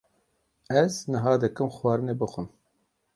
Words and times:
Ez 0.81 0.95
niha 1.11 1.33
dikim 1.43 1.69
xwarinê 1.75 2.13
bixwim. 2.21 2.47